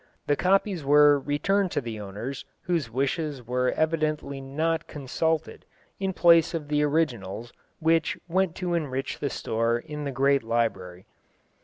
[0.25, 5.63] The copies were returned to the owners, whose wishes were evidently not consulted,
[5.99, 11.05] in place of the originals, which went to enrich the store in the great library.